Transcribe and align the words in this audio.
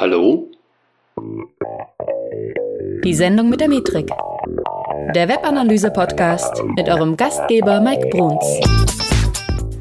Hallo? 0.00 0.50
Die 3.04 3.12
Sendung 3.12 3.50
mit 3.50 3.60
der 3.60 3.68
Metrik. 3.68 4.08
Der 5.14 5.28
Webanalyse-Podcast 5.28 6.62
mit 6.74 6.88
eurem 6.88 7.18
Gastgeber 7.18 7.82
Mike 7.82 8.08
Bruns. 8.08 8.42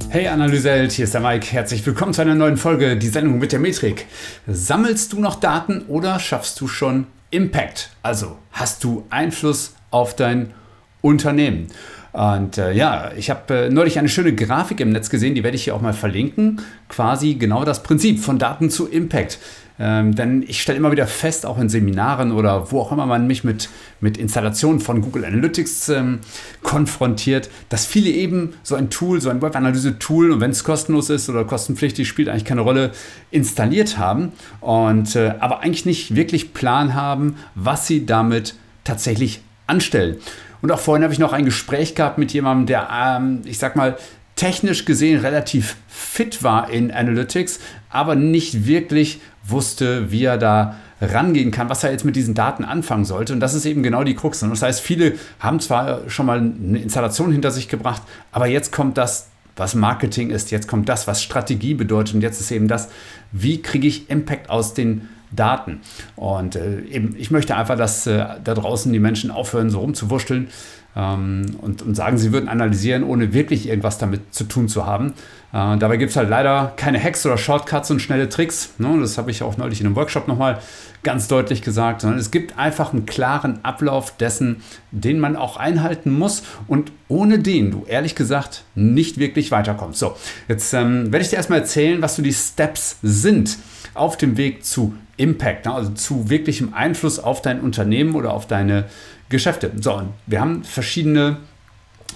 Hey 0.10 0.28
Analyseheld, 0.28 0.92
hier 0.92 1.06
ist 1.06 1.14
der 1.14 1.22
Mike. 1.22 1.50
Herzlich 1.50 1.86
willkommen 1.86 2.14
zu 2.14 2.22
einer 2.22 2.36
neuen 2.36 2.58
Folge, 2.58 2.98
die 2.98 3.08
Sendung 3.08 3.40
mit 3.40 3.54
der 3.54 3.60
Metrik. 3.60 4.08
Sammelst 4.46 5.14
du 5.14 5.22
noch 5.22 5.36
Daten 5.36 5.86
oder 5.88 6.20
schaffst 6.20 6.60
du 6.60 6.68
schon 6.68 7.08
Impact? 7.32 7.90
Also 8.04 8.38
hast 8.52 8.84
du 8.84 9.06
Einfluss 9.10 9.74
auf 9.90 10.18
dein 10.18 10.54
Unternehmen? 11.00 11.68
Und 12.12 12.58
äh, 12.58 12.74
ja, 12.74 13.12
ich 13.16 13.30
habe 13.30 13.54
äh, 13.54 13.70
neulich 13.70 14.00
eine 14.00 14.10
schöne 14.10 14.36
Grafik 14.36 14.82
im 14.82 14.90
Netz 14.90 15.10
gesehen, 15.10 15.36
die 15.36 15.44
werde 15.46 15.56
ich 15.56 15.64
hier 15.64 15.76
auch 15.76 15.82
mal 15.82 15.94
verlinken. 15.94 16.60
Quasi 16.90 17.36
genau 17.36 17.64
das 17.64 17.84
Prinzip 17.84 18.20
von 18.20 18.38
Daten 18.38 18.70
zu 18.70 18.88
Impact. 18.88 19.40
Ähm, 19.82 20.14
denn 20.14 20.44
ich 20.46 20.62
stelle 20.62 20.78
immer 20.78 20.92
wieder 20.92 21.08
fest, 21.08 21.46
auch 21.46 21.58
in 21.58 21.70
Seminaren 21.70 22.34
oder 22.34 22.70
wo 22.72 22.82
auch 22.82 22.92
immer 22.92 23.06
man 23.06 23.28
mich 23.28 23.46
mit, 23.46 23.70
mit 24.02 24.18
Installationen 24.18 24.82
von 24.82 25.02
Google 25.02 25.24
Analytics 25.24 25.90
ähm, 25.90 26.20
konfrontiert, 26.62 27.50
dass 27.70 27.86
viele 27.86 28.10
eben 28.10 28.56
so 28.62 28.76
ein 28.76 28.90
Tool, 28.90 29.22
so 29.22 29.30
ein 29.30 29.42
Webanalyse-Tool, 29.42 30.32
und 30.32 30.42
wenn 30.42 30.52
es 30.52 30.66
kostenlos 30.66 31.10
ist 31.10 31.30
oder 31.30 31.46
kostenpflichtig, 31.46 32.10
spielt 32.10 32.28
eigentlich 32.28 32.44
keine 32.44 32.62
Rolle, 32.62 32.92
installiert 33.32 33.98
haben 33.98 34.34
und 34.60 35.16
äh, 35.16 35.36
aber 35.40 35.62
eigentlich 35.62 35.86
nicht 35.86 36.16
wirklich 36.16 36.54
Plan 36.54 36.94
haben, 36.94 37.38
was 37.56 37.88
sie 37.88 38.06
damit 38.06 38.56
tatsächlich 38.84 39.42
anstellen. 39.66 40.18
Und 40.62 40.72
auch 40.74 40.80
vorhin 40.80 41.04
habe 41.04 41.14
ich 41.14 41.20
noch 41.20 41.32
ein 41.32 41.46
Gespräch 41.46 41.96
gehabt 41.96 42.18
mit 42.18 42.34
jemandem, 42.34 42.66
der, 42.66 42.90
ähm, 42.92 43.42
ich 43.46 43.60
sag 43.60 43.78
mal, 43.78 43.98
technisch 44.40 44.86
gesehen 44.86 45.20
relativ 45.20 45.76
fit 45.90 46.44
war 46.44 46.70
in 46.70 46.92
Analytics, 46.92 47.60
aber 47.90 48.16
nicht 48.16 48.66
wirklich 48.66 49.20
wusste, 49.46 50.14
wie 50.14 50.24
er 50.24 50.38
da 50.38 50.78
rangehen 51.02 51.52
kann, 51.52 51.68
was 51.68 51.84
er 51.84 51.92
jetzt 51.92 52.06
mit 52.06 52.16
diesen 52.16 52.36
Daten 52.36 52.64
anfangen 52.64 53.04
sollte. 53.04 53.34
Und 53.34 53.42
das 53.42 53.54
ist 53.54 53.66
eben 53.66 53.84
genau 53.84 54.06
die 54.06 54.16
Krux. 54.16 54.42
Und 54.42 54.52
das 54.52 54.62
heißt, 54.62 54.80
viele 54.80 55.16
haben 55.42 55.60
zwar 55.60 56.10
schon 56.10 56.26
mal 56.26 56.38
eine 56.40 56.80
Installation 56.80 57.34
hinter 57.34 57.52
sich 57.52 57.68
gebracht, 57.68 58.02
aber 58.32 58.48
jetzt 58.48 58.72
kommt 58.72 58.98
das, 58.98 59.28
was 59.58 59.76
Marketing 59.76 60.30
ist, 60.30 60.52
jetzt 60.52 60.70
kommt 60.70 60.88
das, 60.88 61.06
was 61.06 61.22
Strategie 61.22 61.74
bedeutet 61.74 62.16
und 62.16 62.22
jetzt 62.22 62.40
ist 62.40 62.50
eben 62.50 62.70
das, 62.70 62.88
wie 63.34 63.62
kriege 63.62 63.90
ich 63.90 64.10
Impact 64.10 64.50
aus 64.50 64.74
den 64.74 65.10
Daten. 65.32 65.82
Und 66.16 66.56
äh, 66.56 66.82
eben, 66.82 67.16
ich 67.18 67.32
möchte 67.32 67.56
einfach, 67.56 67.78
dass 67.78 68.08
äh, 68.08 68.26
da 68.44 68.54
draußen 68.54 68.92
die 68.92 69.00
Menschen 69.00 69.32
aufhören, 69.32 69.70
so 69.70 69.80
rumzuwurschteln 69.80 70.50
ähm, 70.96 71.58
und, 71.62 71.82
und 71.82 71.96
sagen, 71.96 72.18
sie 72.18 72.32
würden 72.32 72.50
analysieren, 72.50 73.04
ohne 73.04 73.34
wirklich 73.34 73.68
irgendwas 73.68 73.98
damit 73.98 74.34
zu 74.34 74.46
tun 74.46 74.68
zu 74.68 74.86
haben. 74.86 75.14
Äh, 75.52 75.78
dabei 75.78 75.98
gibt 75.98 76.12
es 76.12 76.18
halt 76.18 76.30
leider 76.30 76.74
keine 76.76 77.02
Hacks 77.02 77.26
oder 77.26 77.38
Shortcuts 77.38 77.92
und 77.92 78.02
schnelle 78.02 78.30
Tricks. 78.30 78.74
Ne? 78.78 78.98
Das 79.00 79.18
habe 79.18 79.32
ich 79.32 79.44
auch 79.44 79.58
neulich 79.58 79.80
in 79.82 79.88
einem 79.88 79.96
Workshop 79.96 80.28
nochmal 80.28 80.60
ganz 81.04 81.28
deutlich 81.28 81.62
gesagt, 81.62 82.02
sondern 82.02 82.20
es 82.20 82.30
gibt 82.30 82.58
einfach 82.58 82.92
einen 82.92 83.06
klaren 83.06 83.64
Ablauf 83.64 84.18
dessen, 84.18 84.62
den 84.92 85.20
man 85.20 85.36
auch 85.36 85.58
einhalten 85.58 86.12
muss 86.12 86.44
und 86.68 86.92
ohne 87.08 87.40
den 87.40 87.72
du 87.72 87.86
ehrlich 87.88 88.16
gesagt 88.16 88.64
nicht 88.76 89.18
wirklich 89.18 89.52
weiterkommst. 89.52 90.00
So, 90.00 90.18
jetzt 90.48 90.74
ähm, 90.74 91.12
werde 91.12 91.24
ich 91.24 91.30
dir 91.30 91.38
erstmal 91.38 91.60
erzählen, 91.60 92.02
was 92.02 92.16
so 92.18 92.22
die 92.22 92.34
Steps 92.34 92.98
sind 93.02 93.58
auf 94.00 94.18
dem 94.18 94.38
Weg 94.38 94.66
zu 94.66 94.96
Impact, 95.18 95.66
ne? 95.66 95.74
also 95.74 95.92
zu 95.92 96.30
wirklichem 96.30 96.74
Einfluss 96.74 97.20
auf 97.20 97.42
dein 97.42 97.62
Unternehmen 97.62 98.16
oder 98.16 98.34
auf 98.34 98.48
deine 98.48 98.86
Geschäfte. 99.30 99.72
So, 99.80 99.94
und 99.94 100.10
wir 100.26 100.40
haben 100.42 100.64
verschiedene 100.64 101.38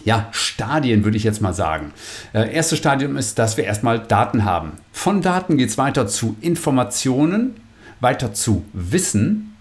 ja, 0.06 0.28
Stadien, 0.32 1.04
würde 1.04 1.18
ich 1.18 1.24
jetzt 1.24 1.42
mal 1.42 1.54
sagen. 1.54 1.94
Äh, 2.34 2.54
erstes 2.54 2.80
Stadium 2.80 3.16
ist, 3.16 3.40
dass 3.40 3.58
wir 3.58 3.64
erstmal 3.64 4.00
Daten 4.00 4.44
haben. 4.44 4.74
Von 4.92 5.22
Daten 5.22 5.58
geht 5.58 5.70
es 5.70 5.78
weiter 5.78 6.08
zu 6.08 6.36
Informationen, 6.42 7.56
weiter 8.00 8.34
zu 8.34 8.66
Wissen. 8.74 9.56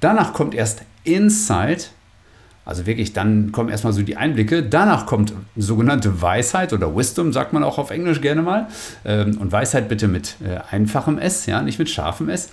Danach 0.00 0.32
kommt 0.32 0.54
erst 0.54 0.82
Insight, 1.04 1.90
also 2.64 2.86
wirklich, 2.86 3.12
dann 3.12 3.50
kommen 3.50 3.68
erstmal 3.68 3.92
so 3.92 4.02
die 4.02 4.16
Einblicke. 4.16 4.62
Danach 4.62 5.06
kommt 5.06 5.32
sogenannte 5.56 6.22
Weisheit 6.22 6.72
oder 6.72 6.94
Wisdom, 6.96 7.32
sagt 7.32 7.52
man 7.52 7.64
auch 7.64 7.78
auf 7.78 7.90
Englisch 7.90 8.20
gerne 8.20 8.42
mal. 8.42 8.68
Ähm, 9.04 9.38
und 9.38 9.50
Weisheit 9.50 9.88
bitte 9.88 10.06
mit 10.06 10.36
äh, 10.44 10.60
einfachem 10.70 11.18
S, 11.18 11.46
ja, 11.46 11.60
nicht 11.62 11.78
mit 11.78 11.90
scharfem 11.90 12.28
S. 12.28 12.50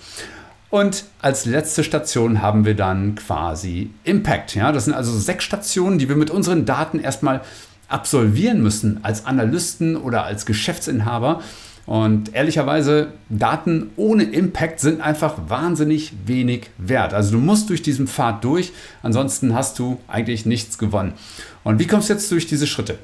Und 0.68 1.04
als 1.20 1.46
letzte 1.46 1.84
Station 1.84 2.42
haben 2.42 2.64
wir 2.64 2.74
dann 2.74 3.16
quasi 3.16 3.90
Impact. 4.04 4.54
Ja? 4.54 4.72
Das 4.72 4.84
sind 4.84 4.94
also 4.94 5.16
sechs 5.16 5.44
Stationen, 5.44 5.98
die 5.98 6.08
wir 6.08 6.16
mit 6.16 6.30
unseren 6.30 6.64
Daten 6.64 7.00
erstmal 7.00 7.42
absolvieren 7.88 8.62
müssen 8.62 9.00
als 9.02 9.26
Analysten 9.26 9.96
oder 9.96 10.24
als 10.24 10.46
Geschäftsinhaber. 10.46 11.40
Und 11.86 12.34
ehrlicherweise, 12.34 13.08
Daten 13.28 13.90
ohne 13.96 14.24
Impact 14.24 14.80
sind 14.80 15.00
einfach 15.00 15.34
wahnsinnig 15.48 16.12
wenig 16.24 16.70
wert. 16.78 17.14
Also 17.14 17.32
du 17.32 17.38
musst 17.38 17.68
durch 17.70 17.82
diesen 17.82 18.06
Pfad 18.06 18.44
durch, 18.44 18.72
ansonsten 19.02 19.54
hast 19.54 19.78
du 19.78 19.98
eigentlich 20.06 20.46
nichts 20.46 20.78
gewonnen. 20.78 21.14
Und 21.64 21.78
wie 21.78 21.86
kommst 21.86 22.08
du 22.08 22.12
jetzt 22.12 22.30
durch 22.30 22.46
diese 22.46 22.66
Schritte? 22.66 22.98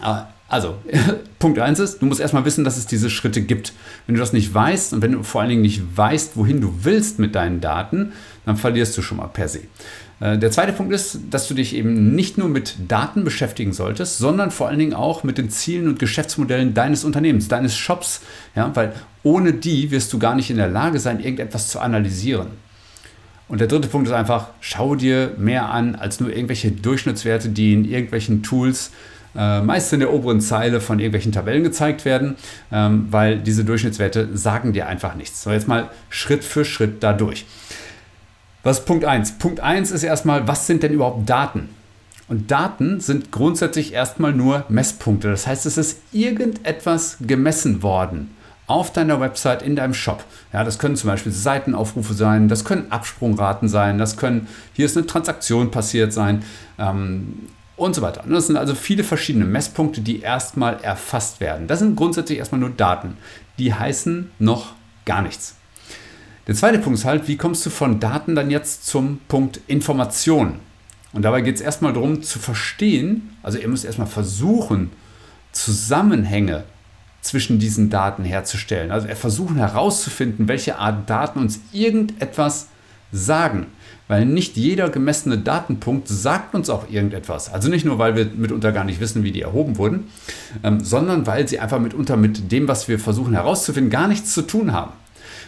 Ah, 0.00 0.26
also, 0.48 0.76
Punkt 1.38 1.58
1 1.58 1.80
ist, 1.80 2.00
du 2.00 2.06
musst 2.06 2.20
erstmal 2.20 2.44
wissen, 2.44 2.64
dass 2.64 2.76
es 2.76 2.86
diese 2.86 3.10
Schritte 3.10 3.42
gibt. 3.42 3.72
Wenn 4.06 4.14
du 4.14 4.20
das 4.20 4.32
nicht 4.32 4.52
weißt 4.52 4.92
und 4.92 5.02
wenn 5.02 5.12
du 5.12 5.22
vor 5.22 5.40
allen 5.40 5.50
Dingen 5.50 5.62
nicht 5.62 5.96
weißt, 5.96 6.36
wohin 6.36 6.60
du 6.60 6.84
willst 6.84 7.18
mit 7.18 7.34
deinen 7.34 7.60
Daten, 7.60 8.12
dann 8.44 8.56
verlierst 8.56 8.96
du 8.96 9.02
schon 9.02 9.18
mal 9.18 9.26
per 9.26 9.48
se. 9.48 9.62
Äh, 10.20 10.38
der 10.38 10.50
zweite 10.50 10.72
Punkt 10.72 10.92
ist, 10.92 11.18
dass 11.30 11.48
du 11.48 11.54
dich 11.54 11.74
eben 11.74 12.14
nicht 12.14 12.38
nur 12.38 12.48
mit 12.48 12.76
Daten 12.88 13.24
beschäftigen 13.24 13.72
solltest, 13.72 14.18
sondern 14.18 14.50
vor 14.50 14.68
allen 14.68 14.78
Dingen 14.78 14.94
auch 14.94 15.24
mit 15.24 15.38
den 15.38 15.50
Zielen 15.50 15.88
und 15.88 15.98
Geschäftsmodellen 15.98 16.74
deines 16.74 17.04
Unternehmens, 17.04 17.48
deines 17.48 17.76
Shops. 17.76 18.22
Ja, 18.54 18.70
weil 18.74 18.92
ohne 19.22 19.52
die 19.52 19.90
wirst 19.90 20.12
du 20.12 20.18
gar 20.18 20.34
nicht 20.34 20.50
in 20.50 20.56
der 20.56 20.68
Lage 20.68 20.98
sein, 20.98 21.20
irgendetwas 21.20 21.68
zu 21.68 21.80
analysieren. 21.80 22.48
Und 23.48 23.60
der 23.60 23.68
dritte 23.68 23.88
Punkt 23.88 24.08
ist 24.08 24.14
einfach, 24.14 24.48
schau 24.60 24.96
dir 24.96 25.34
mehr 25.38 25.70
an 25.70 25.94
als 25.94 26.18
nur 26.18 26.30
irgendwelche 26.30 26.72
Durchschnittswerte, 26.72 27.48
die 27.48 27.74
in 27.74 27.84
irgendwelchen 27.84 28.42
Tools 28.42 28.90
äh, 29.36 29.60
meist 29.60 29.92
in 29.92 30.00
der 30.00 30.12
oberen 30.12 30.40
Zeile 30.40 30.80
von 30.80 30.98
irgendwelchen 30.98 31.30
Tabellen 31.30 31.62
gezeigt 31.62 32.04
werden, 32.04 32.36
ähm, 32.72 33.06
weil 33.10 33.38
diese 33.38 33.64
Durchschnittswerte 33.64 34.30
sagen 34.36 34.72
dir 34.72 34.88
einfach 34.88 35.14
nichts. 35.14 35.42
So, 35.42 35.50
jetzt 35.50 35.68
mal 35.68 35.90
Schritt 36.08 36.42
für 36.42 36.64
Schritt 36.64 37.02
dadurch. 37.02 37.44
Was 38.66 38.80
ist 38.80 38.86
Punkt 38.86 39.04
1? 39.04 39.38
Punkt 39.38 39.60
1 39.60 39.92
ist 39.92 40.02
erstmal, 40.02 40.48
was 40.48 40.66
sind 40.66 40.82
denn 40.82 40.92
überhaupt 40.92 41.30
Daten? 41.30 41.68
Und 42.26 42.50
Daten 42.50 42.98
sind 42.98 43.30
grundsätzlich 43.30 43.92
erstmal 43.92 44.32
nur 44.32 44.64
Messpunkte. 44.68 45.30
Das 45.30 45.46
heißt, 45.46 45.66
es 45.66 45.78
ist 45.78 46.00
irgendetwas 46.10 47.18
gemessen 47.20 47.84
worden 47.84 48.34
auf 48.66 48.92
deiner 48.92 49.20
Website, 49.20 49.62
in 49.62 49.76
deinem 49.76 49.94
Shop. 49.94 50.24
Ja, 50.52 50.64
das 50.64 50.80
können 50.80 50.96
zum 50.96 51.08
Beispiel 51.08 51.30
Seitenaufrufe 51.30 52.12
sein, 52.12 52.48
das 52.48 52.64
können 52.64 52.90
Absprungraten 52.90 53.68
sein, 53.68 53.98
das 53.98 54.16
können, 54.16 54.48
hier 54.72 54.86
ist 54.86 54.96
eine 54.96 55.06
Transaktion 55.06 55.70
passiert 55.70 56.12
sein. 56.12 56.42
Ähm, 56.76 57.50
und 57.76 57.94
so 57.94 58.02
weiter. 58.02 58.24
Das 58.28 58.48
sind 58.48 58.56
also 58.56 58.74
viele 58.74 59.04
verschiedene 59.04 59.44
Messpunkte, 59.44 60.00
die 60.00 60.22
erstmal 60.22 60.82
erfasst 60.82 61.38
werden. 61.38 61.68
Das 61.68 61.78
sind 61.78 61.94
grundsätzlich 61.94 62.38
erstmal 62.38 62.60
nur 62.60 62.70
Daten. 62.70 63.16
Die 63.60 63.72
heißen 63.72 64.32
noch 64.40 64.72
gar 65.04 65.22
nichts. 65.22 65.55
Der 66.46 66.54
zweite 66.54 66.78
Punkt 66.78 66.98
ist 66.98 67.04
halt, 67.04 67.28
wie 67.28 67.36
kommst 67.36 67.66
du 67.66 67.70
von 67.70 67.98
Daten 67.98 68.34
dann 68.34 68.50
jetzt 68.50 68.86
zum 68.86 69.18
Punkt 69.28 69.60
Information? 69.66 70.60
Und 71.12 71.22
dabei 71.22 71.40
geht 71.40 71.56
es 71.56 71.60
erstmal 71.60 71.92
darum 71.92 72.22
zu 72.22 72.38
verstehen, 72.38 73.30
also 73.42 73.58
ihr 73.58 73.68
müsst 73.68 73.84
erstmal 73.84 74.06
versuchen, 74.06 74.90
Zusammenhänge 75.52 76.64
zwischen 77.22 77.58
diesen 77.58 77.90
Daten 77.90 78.24
herzustellen. 78.24 78.90
Also 78.90 79.08
versuchen 79.08 79.56
herauszufinden, 79.56 80.48
welche 80.48 80.78
Art 80.78 81.08
Daten 81.08 81.40
uns 81.40 81.60
irgendetwas 81.72 82.68
sagen 83.10 83.66
weil 84.08 84.24
nicht 84.24 84.56
jeder 84.56 84.88
gemessene 84.88 85.38
Datenpunkt 85.38 86.08
sagt 86.08 86.54
uns 86.54 86.70
auch 86.70 86.88
irgendetwas. 86.90 87.52
Also 87.52 87.68
nicht 87.68 87.84
nur, 87.84 87.98
weil 87.98 88.14
wir 88.14 88.26
mitunter 88.26 88.72
gar 88.72 88.84
nicht 88.84 89.00
wissen, 89.00 89.24
wie 89.24 89.32
die 89.32 89.42
erhoben 89.42 89.78
wurden, 89.78 90.04
ähm, 90.62 90.80
sondern 90.80 91.26
weil 91.26 91.48
sie 91.48 91.58
einfach 91.58 91.80
mitunter 91.80 92.16
mit 92.16 92.52
dem, 92.52 92.68
was 92.68 92.88
wir 92.88 92.98
versuchen 92.98 93.34
herauszufinden, 93.34 93.90
gar 93.90 94.08
nichts 94.08 94.32
zu 94.32 94.42
tun 94.42 94.72
haben. 94.72 94.92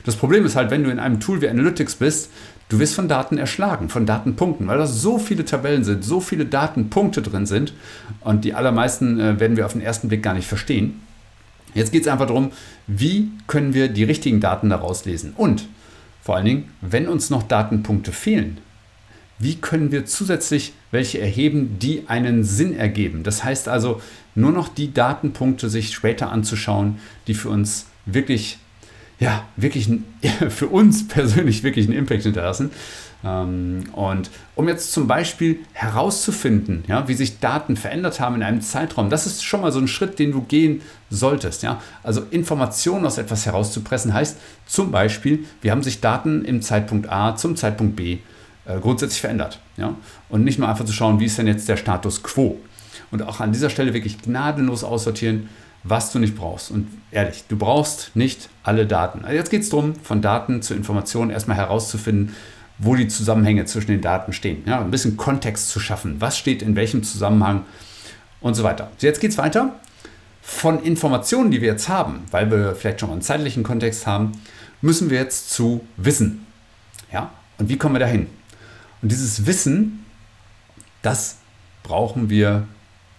Das 0.04 0.16
Problem 0.16 0.44
ist 0.44 0.56
halt, 0.56 0.70
wenn 0.70 0.84
du 0.84 0.90
in 0.90 0.98
einem 0.98 1.20
Tool 1.20 1.40
wie 1.40 1.48
Analytics 1.48 1.96
bist, 1.96 2.30
du 2.68 2.78
wirst 2.78 2.94
von 2.94 3.08
Daten 3.08 3.38
erschlagen, 3.38 3.88
von 3.88 4.06
Datenpunkten, 4.06 4.66
weil 4.66 4.78
da 4.78 4.86
so 4.86 5.18
viele 5.18 5.44
Tabellen 5.44 5.84
sind, 5.84 6.04
so 6.04 6.20
viele 6.20 6.46
Datenpunkte 6.46 7.22
drin 7.22 7.46
sind 7.46 7.72
und 8.20 8.44
die 8.44 8.54
allermeisten 8.54 9.18
äh, 9.18 9.40
werden 9.40 9.56
wir 9.56 9.66
auf 9.66 9.72
den 9.72 9.82
ersten 9.82 10.08
Blick 10.08 10.22
gar 10.22 10.34
nicht 10.34 10.48
verstehen. 10.48 11.00
Jetzt 11.74 11.92
geht 11.92 12.02
es 12.02 12.08
einfach 12.08 12.26
darum, 12.26 12.52
wie 12.86 13.30
können 13.46 13.74
wir 13.74 13.88
die 13.88 14.04
richtigen 14.04 14.40
Daten 14.40 14.70
daraus 14.70 15.04
lesen 15.04 15.32
und 15.36 15.68
vor 16.22 16.36
allen 16.36 16.44
Dingen, 16.44 16.68
wenn 16.80 17.08
uns 17.08 17.30
noch 17.30 17.42
Datenpunkte 17.42 18.12
fehlen, 18.12 18.58
wie 19.38 19.54
können 19.54 19.92
wir 19.92 20.04
zusätzlich 20.04 20.72
welche 20.90 21.20
erheben, 21.20 21.78
die 21.78 22.04
einen 22.08 22.42
Sinn 22.42 22.76
ergeben? 22.76 23.22
Das 23.22 23.44
heißt 23.44 23.68
also, 23.68 24.02
nur 24.34 24.50
noch 24.50 24.68
die 24.68 24.92
Datenpunkte 24.92 25.68
sich 25.68 25.94
später 25.94 26.30
anzuschauen, 26.32 26.98
die 27.28 27.34
für 27.34 27.50
uns 27.50 27.86
wirklich 28.04 28.58
ja, 29.18 29.44
wirklich 29.56 29.88
für 30.48 30.68
uns 30.68 31.08
persönlich 31.08 31.62
wirklich 31.62 31.86
einen 31.86 31.98
Impact 31.98 32.22
hinterlassen. 32.22 32.70
Ähm, 33.24 33.84
und 33.92 34.30
um 34.54 34.68
jetzt 34.68 34.92
zum 34.92 35.08
Beispiel 35.08 35.60
herauszufinden, 35.72 36.84
ja, 36.86 37.08
wie 37.08 37.14
sich 37.14 37.40
Daten 37.40 37.76
verändert 37.76 38.20
haben 38.20 38.36
in 38.36 38.42
einem 38.42 38.60
Zeitraum, 38.60 39.10
das 39.10 39.26
ist 39.26 39.44
schon 39.44 39.60
mal 39.60 39.72
so 39.72 39.80
ein 39.80 39.88
Schritt, 39.88 40.18
den 40.18 40.32
du 40.32 40.42
gehen 40.42 40.82
solltest. 41.10 41.62
Ja? 41.62 41.82
Also 42.02 42.22
Informationen 42.30 43.06
aus 43.06 43.18
etwas 43.18 43.44
herauszupressen 43.46 44.14
heißt 44.14 44.38
zum 44.66 44.90
Beispiel, 44.92 45.44
wie 45.62 45.70
haben 45.70 45.82
sich 45.82 46.00
Daten 46.00 46.44
im 46.44 46.62
Zeitpunkt 46.62 47.10
A 47.10 47.34
zum 47.34 47.56
Zeitpunkt 47.56 47.96
B 47.96 48.18
äh, 48.66 48.78
grundsätzlich 48.80 49.20
verändert. 49.20 49.58
Ja? 49.76 49.96
Und 50.28 50.44
nicht 50.44 50.58
mal 50.58 50.68
einfach 50.68 50.84
zu 50.84 50.92
schauen, 50.92 51.18
wie 51.18 51.26
ist 51.26 51.38
denn 51.38 51.48
jetzt 51.48 51.68
der 51.68 51.76
Status 51.76 52.22
quo. 52.22 52.60
Und 53.10 53.22
auch 53.22 53.40
an 53.40 53.52
dieser 53.52 53.70
Stelle 53.70 53.94
wirklich 53.94 54.20
gnadenlos 54.20 54.84
aussortieren, 54.84 55.48
was 55.84 56.12
du 56.12 56.18
nicht 56.18 56.36
brauchst. 56.36 56.70
Und 56.70 56.88
ehrlich, 57.10 57.44
du 57.48 57.56
brauchst 57.56 58.14
nicht 58.14 58.48
alle 58.62 58.86
Daten. 58.86 59.24
Also 59.24 59.36
jetzt 59.36 59.50
geht 59.50 59.62
es 59.62 59.70
darum, 59.70 59.94
von 60.02 60.20
Daten 60.20 60.60
zu 60.60 60.74
Informationen 60.74 61.30
erstmal 61.30 61.56
herauszufinden, 61.56 62.34
wo 62.78 62.94
die 62.94 63.08
Zusammenhänge 63.08 63.64
zwischen 63.64 63.90
den 63.90 64.00
Daten 64.00 64.32
stehen. 64.32 64.62
Ja, 64.66 64.80
ein 64.80 64.90
bisschen 64.90 65.16
Kontext 65.16 65.70
zu 65.70 65.80
schaffen. 65.80 66.20
Was 66.20 66.36
steht 66.38 66.62
in 66.62 66.76
welchem 66.76 67.02
Zusammenhang 67.02 67.64
und 68.40 68.54
so 68.54 68.62
weiter. 68.62 68.90
So, 68.98 69.06
jetzt 69.06 69.20
geht 69.20 69.32
es 69.32 69.38
weiter. 69.38 69.74
Von 70.42 70.82
Informationen, 70.82 71.50
die 71.50 71.60
wir 71.60 71.68
jetzt 71.68 71.88
haben, 71.88 72.24
weil 72.30 72.50
wir 72.50 72.74
vielleicht 72.74 73.00
schon 73.00 73.08
mal 73.08 73.14
einen 73.14 73.22
zeitlichen 73.22 73.62
Kontext 73.62 74.06
haben, 74.06 74.32
müssen 74.80 75.10
wir 75.10 75.18
jetzt 75.18 75.50
zu 75.50 75.84
Wissen. 75.96 76.46
Ja, 77.12 77.30
und 77.58 77.68
wie 77.68 77.76
kommen 77.76 77.94
wir 77.94 78.00
dahin? 78.00 78.28
Und 79.02 79.10
dieses 79.10 79.46
Wissen, 79.46 80.04
das 81.02 81.38
brauchen 81.82 82.30
wir 82.30 82.66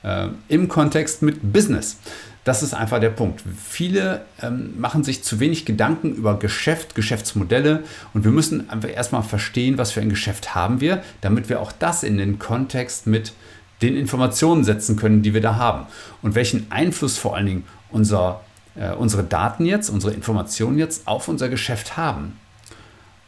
äh, 0.03 0.27
im 0.47 0.67
Kontext 0.67 1.21
mit 1.21 1.53
Business. 1.53 1.97
Das 2.45 2.63
ist 2.63 2.73
einfach 2.73 2.99
der 2.99 3.09
Punkt. 3.09 3.43
Viele 3.63 4.21
ähm, 4.41 4.79
machen 4.79 5.03
sich 5.03 5.23
zu 5.23 5.39
wenig 5.39 5.65
Gedanken 5.65 6.15
über 6.15 6.39
Geschäft, 6.39 6.95
Geschäftsmodelle 6.95 7.83
und 8.13 8.23
wir 8.23 8.31
müssen 8.31 8.69
einfach 8.69 8.89
erstmal 8.89 9.23
verstehen, 9.23 9.77
was 9.77 9.91
für 9.91 10.01
ein 10.01 10.09
Geschäft 10.09 10.55
haben 10.55 10.81
wir, 10.81 11.03
damit 11.21 11.49
wir 11.49 11.61
auch 11.61 11.71
das 11.71 12.03
in 12.03 12.17
den 12.17 12.39
Kontext 12.39 13.07
mit 13.07 13.33
den 13.81 13.95
Informationen 13.95 14.63
setzen 14.63 14.95
können, 14.95 15.21
die 15.21 15.33
wir 15.33 15.41
da 15.41 15.57
haben 15.57 15.85
und 16.21 16.35
welchen 16.35 16.71
Einfluss 16.71 17.17
vor 17.17 17.35
allen 17.35 17.45
Dingen 17.45 17.65
unser, 17.91 18.41
äh, 18.75 18.93
unsere 18.93 19.23
Daten 19.23 19.65
jetzt, 19.65 19.89
unsere 19.89 20.13
Informationen 20.13 20.77
jetzt 20.77 21.07
auf 21.07 21.27
unser 21.27 21.49
Geschäft 21.49 21.97
haben. 21.97 22.37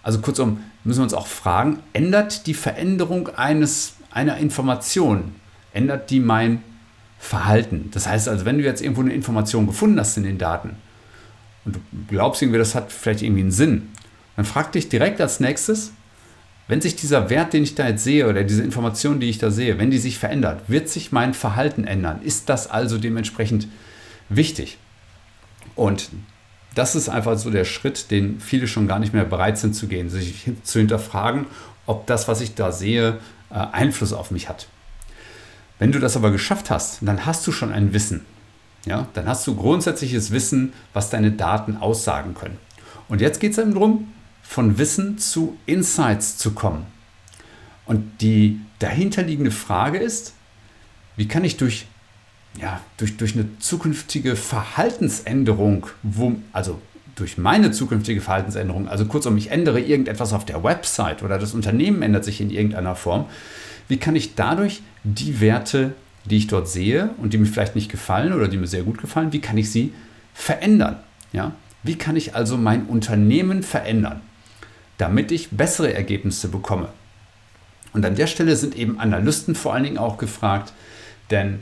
Also 0.04 0.20
kurzum 0.20 0.64
müssen 0.84 1.00
wir 1.00 1.04
uns 1.04 1.14
auch 1.14 1.28
fragen, 1.28 1.80
ändert 1.94 2.48
die 2.48 2.54
Veränderung 2.54 3.28
eines, 3.36 3.94
einer 4.10 4.38
Information, 4.38 5.36
ändert 5.74 6.10
die 6.10 6.20
mein 6.20 6.64
Verhalten. 7.20 7.90
Das 7.92 8.08
heißt 8.08 8.28
also, 8.28 8.46
wenn 8.46 8.58
du 8.58 8.64
jetzt 8.64 8.82
irgendwo 8.82 9.02
eine 9.02 9.14
Information 9.14 9.68
gefunden 9.68 10.00
hast 10.00 10.18
in 10.18 10.24
den 10.24 10.38
Daten 10.38 10.76
und 11.66 11.76
du 11.76 11.80
glaubst 12.08 12.42
irgendwie, 12.42 12.58
das 12.58 12.76
hat 12.76 12.92
vielleicht 12.92 13.22
irgendwie 13.22 13.42
einen 13.42 13.52
Sinn, 13.52 13.90
dann 14.36 14.46
frag 14.46 14.72
dich 14.72 14.90
direkt 14.90 15.22
als 15.22 15.40
nächstes, 15.40 15.92
wenn 16.68 16.82
sich 16.82 16.96
dieser 16.96 17.30
Wert, 17.30 17.54
den 17.54 17.64
ich 17.64 17.76
da 17.76 17.88
jetzt 17.88 18.04
sehe 18.04 18.28
oder 18.28 18.44
diese 18.44 18.64
Information, 18.64 19.20
die 19.20 19.30
ich 19.30 19.38
da 19.38 19.52
sehe, 19.52 19.78
wenn 19.78 19.92
die 19.92 19.98
sich 19.98 20.18
verändert, 20.18 20.64
wird 20.68 20.90
sich 20.90 21.12
mein 21.12 21.34
Verhalten 21.34 21.84
ändern? 21.84 22.22
Ist 22.24 22.50
das 22.50 22.70
also 22.70 22.98
dementsprechend 22.98 23.68
wichtig? 24.30 24.78
Und 25.76 26.10
das 26.74 26.96
ist 26.96 27.10
einfach 27.10 27.38
so 27.38 27.50
der 27.52 27.66
Schritt, 27.66 28.10
den 28.10 28.40
viele 28.40 28.68
schon 28.68 28.88
gar 28.88 29.00
nicht 29.00 29.14
mehr 29.14 29.26
bereit 29.26 29.58
sind 29.58 29.76
zu 29.76 29.88
gehen, 29.88 30.10
sich 30.10 30.50
zu 30.64 30.80
hinterfragen, 30.80 31.46
ob 31.86 32.08
das, 32.08 32.28
was 32.28 32.42
ich 32.42 32.56
da 32.56 32.72
sehe, 32.72 33.20
äh, 33.50 33.56
Einfluss 33.56 34.14
auf 34.14 34.32
mich 34.32 34.48
hat. 34.48 34.68
Wenn 35.82 35.92
du 35.92 35.98
das 35.98 36.16
aber 36.16 36.30
geschafft 36.30 36.70
hast, 36.70 37.00
dann 37.02 37.26
hast 37.26 37.48
du 37.48 37.52
schon 37.52 37.72
ein 37.72 37.92
Wissen. 37.92 38.22
Ja, 38.86 39.08
dann 39.16 39.26
hast 39.26 39.48
du 39.48 39.56
grundsätzliches 39.56 40.30
Wissen, 40.30 40.74
was 40.94 41.10
deine 41.10 41.32
Daten 41.32 41.76
aussagen 41.76 42.36
können. 42.36 42.60
Und 43.10 43.20
jetzt 43.20 43.40
geht 43.40 43.54
es 43.54 43.58
eben 43.58 43.74
darum, 43.74 44.14
von 44.44 44.78
Wissen 44.78 45.18
zu 45.18 45.58
Insights 45.66 46.38
zu 46.38 46.52
kommen. 46.52 46.86
Und 47.88 48.22
die 48.22 48.60
dahinterliegende 48.78 49.50
Frage 49.50 49.98
ist, 49.98 50.36
wie 51.16 51.28
kann 51.28 51.44
ich 51.44 51.58
durch, 51.58 51.88
ja, 52.60 52.80
durch, 52.98 53.18
durch 53.18 53.34
eine 53.34 53.48
zukünftige 53.58 54.36
Verhaltensänderung, 54.36 55.88
wo, 56.04 56.36
also 56.54 56.80
durch 57.16 57.40
meine 57.40 57.72
zukünftige 57.72 58.22
Verhaltensänderung, 58.22 58.88
also 58.88 59.06
kurzum, 59.06 59.36
ich 59.36 59.50
ändere 59.50 59.80
irgendetwas 59.80 60.32
auf 60.32 60.46
der 60.46 60.64
Website 60.64 61.24
oder 61.24 61.40
das 61.40 61.56
Unternehmen 61.56 62.04
ändert 62.04 62.24
sich 62.24 62.40
in 62.40 62.52
irgendeiner 62.52 62.96
Form, 62.96 63.26
wie 63.92 63.98
kann 63.98 64.16
ich 64.16 64.36
dadurch 64.36 64.82
die 65.04 65.42
Werte, 65.42 65.92
die 66.24 66.38
ich 66.38 66.48
dort 66.48 66.70
sehe 66.70 67.10
und 67.18 67.34
die 67.34 67.38
mir 67.38 67.46
vielleicht 67.46 67.76
nicht 67.76 67.92
gefallen 67.92 68.32
oder 68.32 68.48
die 68.48 68.56
mir 68.56 68.68
sehr 68.68 68.84
gut 68.84 69.00
gefallen, 69.00 69.34
wie 69.34 69.42
kann 69.42 69.58
ich 69.58 69.70
sie 69.70 69.92
verändern? 70.34 70.96
Ja? 71.34 71.56
Wie 71.84 71.98
kann 71.98 72.16
ich 72.16 72.34
also 72.34 72.56
mein 72.56 72.86
Unternehmen 72.86 73.64
verändern, 73.64 74.22
damit 74.98 75.34
ich 75.34 75.50
bessere 75.50 75.94
Ergebnisse 75.94 76.48
bekomme? 76.48 76.88
Und 77.92 78.06
an 78.06 78.16
der 78.16 78.28
Stelle 78.28 78.56
sind 78.56 78.78
eben 78.78 78.98
Analysten 78.98 79.56
vor 79.56 79.74
allen 79.74 79.84
Dingen 79.84 79.98
auch 79.98 80.18
gefragt, 80.18 80.72
denn 81.30 81.60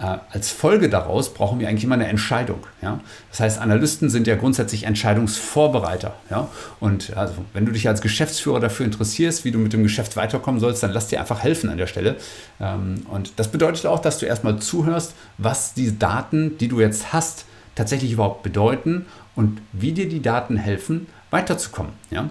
als 0.00 0.50
Folge 0.50 0.88
daraus 0.88 1.34
brauchen 1.34 1.60
wir 1.60 1.68
eigentlich 1.68 1.84
immer 1.84 1.94
eine 1.94 2.08
Entscheidung. 2.08 2.66
Ja? 2.80 3.00
Das 3.30 3.40
heißt, 3.40 3.60
Analysten 3.60 4.08
sind 4.08 4.26
ja 4.26 4.34
grundsätzlich 4.34 4.84
Entscheidungsvorbereiter. 4.84 6.14
Ja? 6.30 6.48
Und 6.80 7.14
also, 7.16 7.34
wenn 7.52 7.66
du 7.66 7.72
dich 7.72 7.86
als 7.86 8.00
Geschäftsführer 8.00 8.60
dafür 8.60 8.86
interessierst, 8.86 9.44
wie 9.44 9.50
du 9.50 9.58
mit 9.58 9.74
dem 9.74 9.82
Geschäft 9.82 10.16
weiterkommen 10.16 10.58
sollst, 10.58 10.82
dann 10.82 10.92
lass 10.92 11.08
dir 11.08 11.20
einfach 11.20 11.42
helfen 11.42 11.68
an 11.68 11.76
der 11.76 11.86
Stelle. 11.86 12.16
Ähm, 12.60 13.06
und 13.10 13.34
das 13.36 13.48
bedeutet 13.48 13.84
auch, 13.84 13.98
dass 13.98 14.18
du 14.18 14.26
erstmal 14.26 14.58
zuhörst, 14.58 15.14
was 15.36 15.74
die 15.74 15.98
Daten, 15.98 16.56
die 16.56 16.68
du 16.68 16.80
jetzt 16.80 17.12
hast, 17.12 17.44
tatsächlich 17.74 18.12
überhaupt 18.12 18.42
bedeuten 18.42 19.04
und 19.36 19.60
wie 19.72 19.92
dir 19.92 20.08
die 20.08 20.22
Daten 20.22 20.56
helfen, 20.56 21.08
weiterzukommen. 21.30 21.92
Ja? 22.10 22.30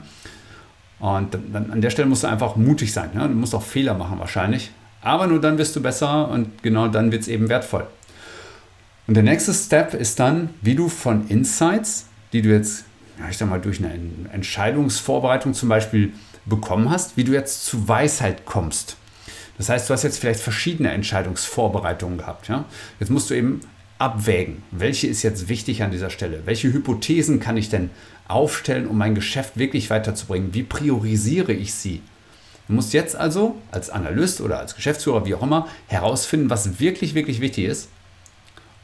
Und 0.99 1.37
dann, 1.53 1.71
an 1.71 1.81
der 1.81 1.91
Stelle 1.91 2.07
musst 2.07 2.23
du 2.23 2.27
einfach 2.27 2.55
mutig 2.55 2.93
sein. 2.93 3.11
Ja? 3.13 3.27
Du 3.27 3.35
musst 3.35 3.53
auch 3.53 3.63
Fehler 3.63 3.93
machen 3.93 4.17
wahrscheinlich. 4.17 4.71
Aber 5.01 5.27
nur 5.27 5.39
dann 5.39 5.57
wirst 5.57 5.75
du 5.75 5.81
besser 5.81 6.29
und 6.29 6.61
genau 6.63 6.87
dann 6.87 7.11
wird 7.11 7.21
es 7.21 7.27
eben 7.27 7.49
wertvoll. 7.49 7.87
Und 9.07 9.15
der 9.15 9.23
nächste 9.23 9.53
Step 9.53 9.93
ist 9.93 10.19
dann, 10.19 10.49
wie 10.61 10.75
du 10.75 10.89
von 10.89 11.27
Insights, 11.29 12.05
die 12.31 12.41
du 12.41 12.49
jetzt, 12.49 12.83
ich 13.29 13.37
sag 13.37 13.49
mal, 13.49 13.59
durch 13.59 13.79
eine 13.79 13.91
Entscheidungsvorbereitung 14.31 15.53
zum 15.53 15.69
Beispiel 15.69 16.13
bekommen 16.45 16.89
hast, 16.89 17.17
wie 17.17 17.23
du 17.23 17.31
jetzt 17.31 17.65
zu 17.65 17.87
Weisheit 17.87 18.45
kommst. 18.45 18.97
Das 19.57 19.69
heißt, 19.69 19.89
du 19.89 19.93
hast 19.93 20.03
jetzt 20.03 20.19
vielleicht 20.19 20.39
verschiedene 20.39 20.91
Entscheidungsvorbereitungen 20.91 22.17
gehabt. 22.17 22.47
Ja? 22.47 22.65
Jetzt 22.99 23.09
musst 23.09 23.29
du 23.29 23.33
eben 23.33 23.61
abwägen, 23.97 24.63
welche 24.71 25.07
ist 25.07 25.23
jetzt 25.23 25.49
wichtig 25.49 25.83
an 25.83 25.91
dieser 25.91 26.09
Stelle? 26.09 26.43
Welche 26.45 26.71
Hypothesen 26.71 27.39
kann 27.39 27.57
ich 27.57 27.69
denn 27.69 27.89
aufstellen, 28.27 28.87
um 28.87 28.97
mein 28.97 29.15
Geschäft 29.15 29.57
wirklich 29.57 29.89
weiterzubringen? 29.89 30.53
Wie 30.53 30.63
priorisiere 30.63 31.51
ich 31.51 31.73
sie? 31.73 32.01
Du 32.69 32.75
musst 32.75 32.93
jetzt 32.93 33.15
also 33.15 33.57
als 33.71 33.89
Analyst 33.89 34.41
oder 34.41 34.59
als 34.59 34.75
Geschäftsführer, 34.75 35.25
wie 35.25 35.33
auch 35.33 35.41
immer, 35.41 35.67
herausfinden, 35.87 36.51
was 36.51 36.79
wirklich, 36.79 37.15
wirklich 37.15 37.41
wichtig 37.41 37.65
ist 37.65 37.89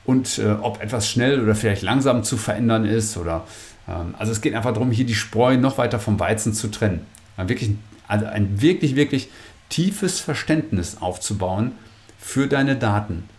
und 0.06 0.40
äh, 0.40 0.54
ob 0.60 0.82
etwas 0.82 1.08
schnell 1.08 1.40
oder 1.40 1.54
vielleicht 1.54 1.84
langsam 1.84 2.24
zu 2.24 2.36
verändern 2.36 2.86
ist. 2.86 3.16
Oder, 3.16 3.45
ähm, 3.88 4.16
also 4.18 4.31
es 4.31 4.42
geht 4.42 4.56
einfach 4.56 4.74
darum, 4.74 4.90
hier 4.90 5.06
die 5.06 5.14
Spreu 5.14 5.57
noch 5.57 5.78
weiter 5.78 6.00
vom 6.00 6.19
Weizen 6.19 6.54
zu 6.54 6.69
trennen. 6.69 7.06
Wirklich, 7.38 7.71
also 8.07 8.26
ein 8.26 8.59
wirklich, 8.59 8.95
wirklich 8.95 9.30
tiefes 9.69 10.19
Verständnis 10.19 10.98
aufzubauen 11.00 11.74
für 12.18 12.48
deine 12.48 12.76
Daten. 12.76 13.30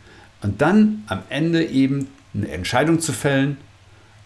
Und 0.43 0.61
dann 0.61 1.03
am 1.09 1.23
Ende 1.29 1.65
eben 1.65 2.07
eine 2.35 2.49
Entscheidung 2.53 3.01
zu 3.01 3.13
fällen. 3.13 3.57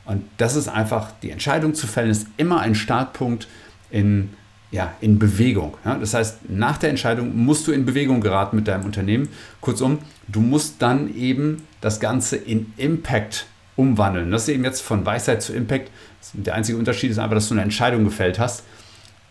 Und 0.04 0.24
das 0.36 0.54
ist 0.54 0.68
einfach, 0.68 1.12
die 1.22 1.30
Entscheidung 1.30 1.72
zu 1.72 1.86
fällen, 1.86 2.10
ist 2.10 2.26
immer 2.36 2.60
ein 2.60 2.74
Startpunkt 2.74 3.48
in 3.90 4.34
ja, 4.70 4.94
in 5.00 5.18
Bewegung. 5.18 5.76
Ja? 5.84 5.96
Das 5.96 6.14
heißt, 6.14 6.50
nach 6.50 6.78
der 6.78 6.90
Entscheidung 6.90 7.36
musst 7.36 7.66
du 7.66 7.72
in 7.72 7.84
Bewegung 7.84 8.20
geraten 8.20 8.56
mit 8.56 8.68
deinem 8.68 8.84
Unternehmen. 8.84 9.28
Kurzum, 9.60 9.98
du 10.28 10.40
musst 10.40 10.80
dann 10.80 11.14
eben 11.14 11.62
das 11.80 12.00
Ganze 12.00 12.36
in 12.36 12.72
Impact 12.76 13.46
umwandeln. 13.76 14.30
Das 14.30 14.42
ist 14.42 14.48
eben 14.48 14.64
jetzt 14.64 14.80
von 14.80 15.04
Weisheit 15.04 15.42
zu 15.42 15.52
Impact. 15.52 15.90
Der 16.34 16.54
einzige 16.54 16.78
Unterschied 16.78 17.10
ist 17.10 17.18
einfach, 17.18 17.34
dass 17.34 17.48
du 17.48 17.54
eine 17.54 17.62
Entscheidung 17.62 18.04
gefällt 18.04 18.38
hast. 18.38 18.64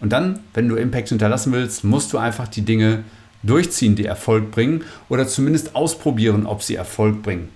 Und 0.01 0.11
dann, 0.11 0.39
wenn 0.53 0.67
du 0.67 0.75
Impact 0.75 1.09
hinterlassen 1.09 1.51
willst, 1.53 1.83
musst 1.83 2.13
du 2.13 2.17
einfach 2.17 2.47
die 2.47 2.61
Dinge 2.61 3.03
durchziehen, 3.43 3.95
die 3.95 4.05
Erfolg 4.05 4.51
bringen 4.51 4.83
oder 5.07 5.27
zumindest 5.27 5.75
ausprobieren, 5.75 6.45
ob 6.45 6.63
sie 6.63 6.75
Erfolg 6.75 7.21
bringen 7.21 7.49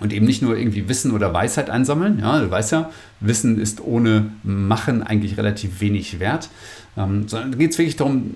und 0.00 0.12
eben 0.12 0.26
nicht 0.26 0.42
nur 0.42 0.56
irgendwie 0.56 0.88
Wissen 0.88 1.12
oder 1.12 1.32
Weisheit 1.32 1.70
einsammeln. 1.70 2.18
Ja, 2.18 2.40
du 2.40 2.50
weißt 2.50 2.72
ja, 2.72 2.90
Wissen 3.20 3.60
ist 3.60 3.82
ohne 3.82 4.32
Machen 4.42 5.02
eigentlich 5.02 5.36
relativ 5.36 5.80
wenig 5.80 6.18
wert, 6.18 6.48
ähm, 6.96 7.28
sondern 7.28 7.58
geht 7.58 7.72
es 7.72 7.78
wirklich 7.78 7.96
darum, 7.96 8.34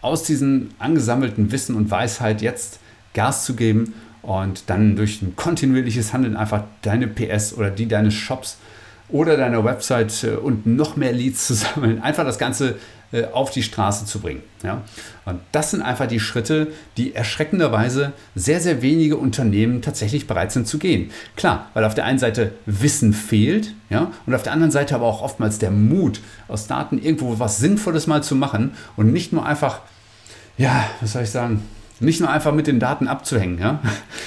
aus 0.00 0.22
diesem 0.22 0.70
angesammelten 0.78 1.50
Wissen 1.50 1.74
und 1.74 1.90
Weisheit 1.90 2.42
jetzt 2.42 2.78
Gas 3.14 3.44
zu 3.44 3.54
geben 3.54 3.94
und 4.22 4.70
dann 4.70 4.96
durch 4.96 5.22
ein 5.22 5.34
kontinuierliches 5.36 6.12
Handeln 6.12 6.36
einfach 6.36 6.64
deine 6.82 7.08
PS 7.08 7.54
oder 7.54 7.70
die 7.70 7.88
deines 7.88 8.14
Shops 8.14 8.58
oder 9.08 9.36
deiner 9.36 9.64
Website 9.64 10.24
äh, 10.24 10.36
und 10.36 10.66
noch 10.66 10.96
mehr 10.96 11.12
Leads 11.12 11.46
zu 11.46 11.54
sammeln, 11.54 12.00
einfach 12.00 12.24
das 12.24 12.38
Ganze 12.38 12.76
auf 13.32 13.50
die 13.50 13.62
Straße 13.62 14.04
zu 14.04 14.20
bringen. 14.20 14.42
Ja? 14.62 14.82
Und 15.24 15.40
das 15.52 15.70
sind 15.70 15.82
einfach 15.82 16.06
die 16.06 16.20
Schritte, 16.20 16.68
die 16.96 17.14
erschreckenderweise 17.14 18.12
sehr, 18.34 18.60
sehr 18.60 18.82
wenige 18.82 19.16
Unternehmen 19.16 19.80
tatsächlich 19.80 20.26
bereit 20.26 20.52
sind 20.52 20.66
zu 20.66 20.78
gehen. 20.78 21.10
Klar, 21.36 21.70
weil 21.74 21.84
auf 21.84 21.94
der 21.94 22.04
einen 22.04 22.18
Seite 22.18 22.52
Wissen 22.66 23.12
fehlt 23.12 23.74
ja? 23.88 24.12
und 24.26 24.34
auf 24.34 24.42
der 24.42 24.52
anderen 24.52 24.70
Seite 24.70 24.94
aber 24.94 25.06
auch 25.06 25.22
oftmals 25.22 25.58
der 25.58 25.70
Mut, 25.70 26.20
aus 26.48 26.66
Daten 26.66 26.98
irgendwo 26.98 27.38
was 27.38 27.58
Sinnvolles 27.58 28.06
mal 28.06 28.22
zu 28.22 28.34
machen 28.34 28.72
und 28.96 29.12
nicht 29.12 29.32
nur 29.32 29.46
einfach, 29.46 29.80
ja, 30.58 30.84
was 31.00 31.12
soll 31.12 31.22
ich 31.22 31.30
sagen, 31.30 31.62
nicht 32.00 32.20
nur 32.20 32.30
einfach 32.30 32.52
mit 32.52 32.66
den 32.66 32.78
Daten 32.78 33.08
abzuhängen. 33.08 33.58
Ja? 33.58 33.80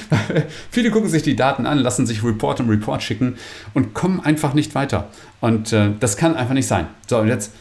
Viele 0.71 0.91
gucken 0.91 1.09
sich 1.09 1.23
die 1.23 1.35
Daten 1.35 1.65
an, 1.65 1.77
lassen 1.77 2.05
sich 2.05 2.23
Report 2.23 2.59
um 2.59 2.69
Report 2.69 3.01
schicken 3.01 3.37
und 3.73 3.93
kommen 3.93 4.19
einfach 4.19 4.53
nicht 4.53 4.75
weiter. 4.75 5.07
Und 5.39 5.71
äh, 5.71 5.91
das 5.99 6.17
kann 6.17 6.35
einfach 6.35 6.53
nicht 6.53 6.67
sein. 6.67 6.87
So, 7.07 7.19
und 7.19 7.27
jetzt, 7.27 7.53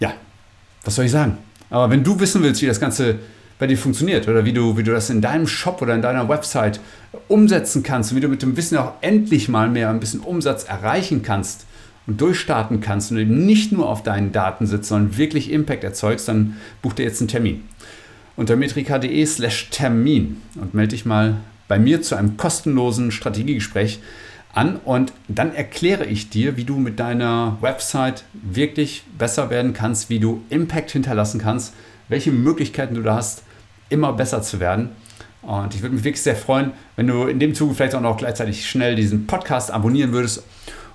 ja, 0.00 0.14
was 0.84 0.94
soll 0.94 1.06
ich 1.06 1.10
sagen? 1.10 1.38
Aber 1.70 1.90
wenn 1.90 2.04
du 2.04 2.18
wissen 2.20 2.42
willst, 2.42 2.62
wie 2.62 2.66
das 2.66 2.80
Ganze 2.80 3.18
bei 3.58 3.66
dir 3.66 3.78
funktioniert 3.78 4.28
oder 4.28 4.44
wie 4.44 4.52
du, 4.52 4.76
wie 4.76 4.82
du 4.82 4.92
das 4.92 5.10
in 5.10 5.20
deinem 5.20 5.46
Shop 5.46 5.80
oder 5.80 5.94
in 5.94 6.02
deiner 6.02 6.28
Website 6.28 6.80
umsetzen 7.28 7.82
kannst 7.82 8.10
und 8.10 8.16
wie 8.16 8.20
du 8.20 8.28
mit 8.28 8.42
dem 8.42 8.56
Wissen 8.56 8.76
auch 8.76 8.92
endlich 9.00 9.48
mal 9.48 9.68
mehr 9.68 9.90
ein 9.90 10.00
bisschen 10.00 10.20
Umsatz 10.20 10.64
erreichen 10.64 11.22
kannst 11.22 11.66
und 12.06 12.20
durchstarten 12.20 12.80
kannst 12.80 13.10
und 13.10 13.18
eben 13.18 13.46
nicht 13.46 13.72
nur 13.72 13.88
auf 13.88 14.02
deinen 14.02 14.32
Daten 14.32 14.66
sitzt, 14.66 14.88
sondern 14.88 15.16
wirklich 15.16 15.50
Impact 15.50 15.84
erzeugst, 15.84 16.28
dann 16.28 16.56
buch 16.82 16.92
dir 16.92 17.04
jetzt 17.04 17.20
einen 17.20 17.28
Termin 17.28 17.62
unter 18.36 18.56
metrika.de 18.56 19.26
slash 19.26 19.70
Termin 19.70 20.40
und 20.56 20.74
melde 20.74 20.90
dich 20.90 21.06
mal 21.06 21.36
bei 21.68 21.78
mir 21.78 22.02
zu 22.02 22.16
einem 22.16 22.36
kostenlosen 22.36 23.10
Strategiegespräch 23.10 24.00
an 24.54 24.76
und 24.84 25.12
dann 25.28 25.54
erkläre 25.54 26.06
ich 26.06 26.30
dir, 26.30 26.56
wie 26.56 26.64
du 26.64 26.76
mit 26.76 27.00
deiner 27.00 27.58
Website 27.60 28.24
wirklich 28.32 29.02
besser 29.18 29.50
werden 29.50 29.72
kannst, 29.72 30.10
wie 30.10 30.20
du 30.20 30.42
Impact 30.48 30.92
hinterlassen 30.92 31.40
kannst, 31.40 31.74
welche 32.08 32.30
Möglichkeiten 32.30 32.94
du 32.94 33.02
da 33.02 33.16
hast, 33.16 33.42
immer 33.88 34.12
besser 34.12 34.42
zu 34.42 34.60
werden. 34.60 34.90
Und 35.42 35.74
ich 35.74 35.82
würde 35.82 35.94
mich 35.94 36.04
wirklich 36.04 36.22
sehr 36.22 36.36
freuen, 36.36 36.72
wenn 36.96 37.06
du 37.06 37.24
in 37.24 37.38
dem 37.38 37.54
Zuge 37.54 37.74
vielleicht 37.74 37.94
auch 37.94 38.00
noch 38.00 38.16
gleichzeitig 38.16 38.68
schnell 38.68 38.96
diesen 38.96 39.26
Podcast 39.26 39.70
abonnieren 39.70 40.12
würdest 40.12 40.42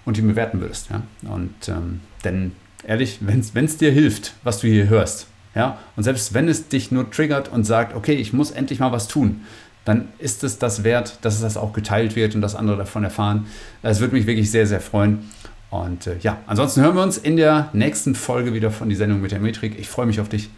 und 0.05 0.17
ihn 0.17 0.27
bewerten 0.27 0.61
würdest. 0.61 0.89
Ja? 0.89 1.03
Und 1.29 1.53
ähm, 1.67 1.99
denn 2.23 2.53
ehrlich, 2.87 3.19
wenn 3.21 3.65
es 3.65 3.77
dir 3.77 3.91
hilft, 3.91 4.33
was 4.43 4.59
du 4.59 4.67
hier 4.67 4.87
hörst, 4.89 5.27
ja? 5.55 5.79
Und 5.95 6.03
selbst 6.03 6.33
wenn 6.33 6.47
es 6.47 6.67
dich 6.67 6.91
nur 6.91 7.09
triggert 7.09 7.49
und 7.49 7.63
sagt, 7.63 7.95
okay, 7.95 8.13
ich 8.13 8.33
muss 8.33 8.51
endlich 8.51 8.79
mal 8.79 8.91
was 8.91 9.07
tun, 9.07 9.41
dann 9.89 10.09
ist 10.19 10.43
es 10.43 10.59
das 10.59 10.83
wert, 10.83 11.17
dass 11.21 11.41
das 11.41 11.57
auch 11.57 11.73
geteilt 11.73 12.15
wird 12.15 12.35
und 12.35 12.41
dass 12.41 12.55
andere 12.55 12.77
davon 12.77 13.03
erfahren. 13.03 13.47
Es 13.81 13.99
würde 13.99 14.15
mich 14.15 14.27
wirklich 14.27 14.51
sehr, 14.51 14.67
sehr 14.67 14.81
freuen. 14.81 15.29
Und 15.71 16.07
äh, 16.07 16.17
ja, 16.21 16.37
ansonsten 16.47 16.81
hören 16.81 16.95
wir 16.95 17.03
uns 17.03 17.17
in 17.17 17.37
der 17.37 17.69
nächsten 17.73 18.15
Folge 18.15 18.53
wieder 18.53 18.71
von 18.71 18.89
die 18.89 18.95
Sendung 18.95 19.21
mit 19.21 19.31
der 19.31 19.39
Metrik. 19.39 19.77
Ich 19.79 19.89
freue 19.89 20.05
mich 20.05 20.19
auf 20.19 20.29
dich 20.29 20.49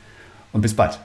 und 0.53 0.61
bis 0.61 0.75
bald. 0.75 0.99